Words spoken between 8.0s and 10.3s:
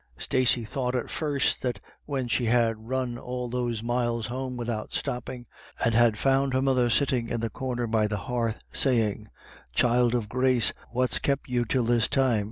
the hearth saying," Child of